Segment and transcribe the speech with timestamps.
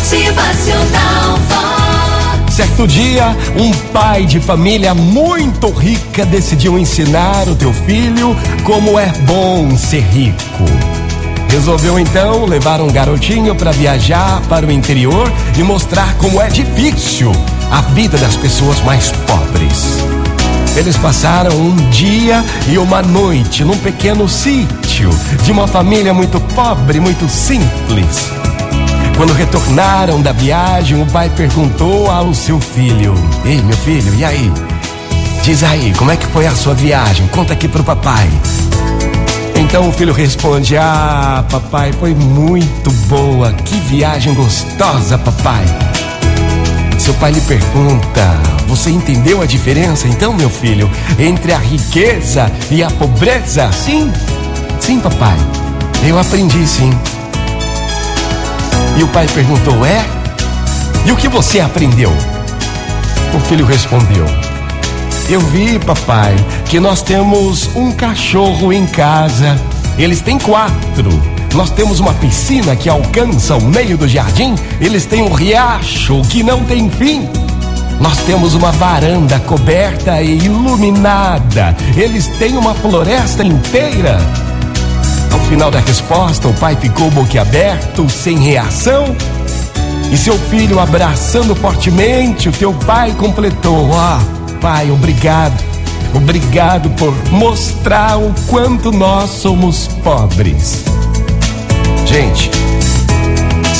[0.00, 1.38] Motivacional.
[2.50, 8.34] Certo dia, um pai de família muito rica decidiu ensinar o teu filho
[8.64, 10.64] como é bom ser rico.
[11.50, 17.30] Resolveu então levar um garotinho para viajar para o interior e mostrar como é difícil
[17.70, 19.98] a vida das pessoas mais pobres.
[20.76, 25.10] Eles passaram um dia e uma noite num pequeno sítio
[25.44, 28.49] de uma família muito pobre, muito simples.
[29.20, 33.12] Quando retornaram da viagem, o pai perguntou ao seu filho:
[33.44, 34.50] Ei, meu filho, e aí?
[35.42, 37.26] Diz aí, como é que foi a sua viagem?
[37.26, 38.30] Conta aqui pro papai.
[39.56, 43.52] Então o filho responde: Ah, papai, foi muito boa.
[43.52, 45.66] Que viagem gostosa, papai.
[46.98, 52.82] Seu pai lhe pergunta: Você entendeu a diferença, então, meu filho, entre a riqueza e
[52.82, 53.70] a pobreza?
[53.70, 54.10] Sim,
[54.80, 55.36] sim, papai.
[56.08, 56.90] Eu aprendi, sim.
[59.00, 60.04] E o pai perguntou: É?
[61.06, 62.12] E o que você aprendeu?
[63.34, 64.26] O filho respondeu:
[65.30, 69.58] Eu vi, papai, que nós temos um cachorro em casa.
[69.96, 71.10] Eles têm quatro.
[71.54, 74.54] Nós temos uma piscina que alcança o meio do jardim.
[74.78, 77.26] Eles têm um riacho que não tem fim.
[78.02, 81.74] Nós temos uma varanda coberta e iluminada.
[81.96, 84.18] Eles têm uma floresta inteira.
[85.32, 89.16] Ao final da resposta, o pai ficou boquiaberto, sem reação.
[90.12, 94.18] E seu filho, abraçando fortemente, o teu pai completou: Ó,
[94.60, 95.70] pai, obrigado.
[96.12, 100.84] Obrigado por mostrar o quanto nós somos pobres.
[102.04, 102.50] Gente,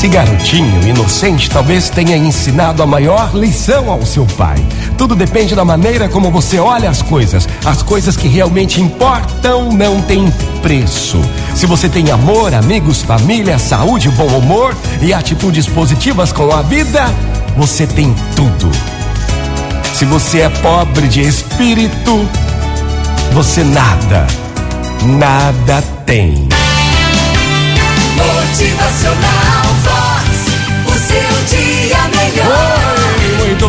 [0.01, 4.57] esse garotinho inocente talvez tenha ensinado a maior lição ao seu pai.
[4.97, 7.47] Tudo depende da maneira como você olha as coisas.
[7.67, 11.21] As coisas que realmente importam não têm preço.
[11.55, 17.05] Se você tem amor, amigos, família, saúde, bom humor e atitudes positivas com a vida,
[17.55, 18.71] você tem tudo.
[19.93, 22.27] Se você é pobre de espírito,
[23.35, 24.27] você nada,
[25.19, 26.50] nada tem.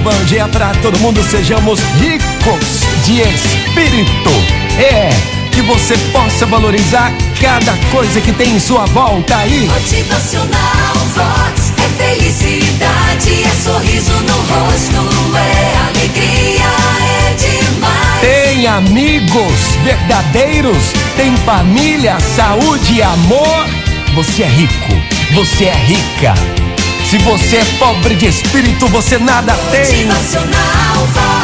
[0.02, 1.24] Bom dia para todo mundo.
[1.24, 4.32] Sejamos ricos de espírito.
[4.80, 5.10] É
[5.52, 9.68] que você possa valorizar cada coisa que tem em sua volta aí.
[9.68, 16.66] Motivacional Vox é felicidade, é sorriso no rosto, é alegria,
[17.04, 18.22] é demais.
[18.22, 23.66] Tem amigos verdadeiros, tem família, saúde e amor.
[24.16, 24.94] Você é rico,
[25.34, 26.61] você é rica.
[27.12, 30.06] Se você é pobre de espírito, você nada tem.
[30.06, 31.41] Motivacional.